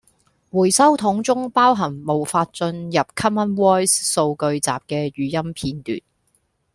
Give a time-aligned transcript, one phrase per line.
[0.49, 4.71] 回收桶中包含無法進入 Common Voice 數據集
[5.11, 5.99] 既語音片段